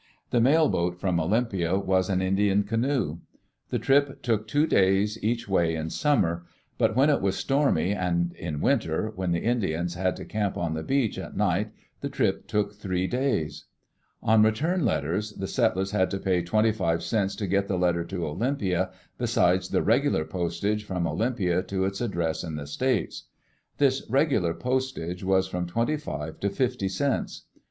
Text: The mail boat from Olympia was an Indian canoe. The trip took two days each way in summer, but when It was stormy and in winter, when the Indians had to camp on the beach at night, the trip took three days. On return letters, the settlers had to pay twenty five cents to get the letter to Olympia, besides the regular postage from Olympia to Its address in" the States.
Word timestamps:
The 0.31 0.41
mail 0.41 0.67
boat 0.67 0.99
from 0.99 1.19
Olympia 1.19 1.77
was 1.77 2.09
an 2.09 2.23
Indian 2.23 2.63
canoe. 2.63 3.19
The 3.69 3.77
trip 3.77 4.23
took 4.23 4.47
two 4.47 4.65
days 4.65 5.23
each 5.23 5.47
way 5.47 5.75
in 5.75 5.91
summer, 5.91 6.43
but 6.79 6.95
when 6.95 7.11
It 7.11 7.21
was 7.21 7.35
stormy 7.37 7.91
and 7.91 8.33
in 8.33 8.61
winter, 8.61 9.11
when 9.15 9.31
the 9.31 9.43
Indians 9.43 9.93
had 9.93 10.15
to 10.15 10.25
camp 10.25 10.57
on 10.57 10.73
the 10.73 10.81
beach 10.81 11.19
at 11.19 11.37
night, 11.37 11.69
the 11.99 12.09
trip 12.09 12.47
took 12.47 12.73
three 12.73 13.05
days. 13.05 13.65
On 14.23 14.41
return 14.41 14.83
letters, 14.83 15.33
the 15.33 15.45
settlers 15.45 15.91
had 15.91 16.09
to 16.09 16.17
pay 16.17 16.41
twenty 16.41 16.71
five 16.71 17.03
cents 17.03 17.35
to 17.35 17.45
get 17.45 17.67
the 17.67 17.77
letter 17.77 18.03
to 18.05 18.25
Olympia, 18.25 18.89
besides 19.19 19.69
the 19.69 19.83
regular 19.83 20.25
postage 20.25 20.83
from 20.83 21.05
Olympia 21.05 21.61
to 21.61 21.85
Its 21.85 22.01
address 22.01 22.43
in" 22.43 22.55
the 22.55 22.65
States. 22.65 23.25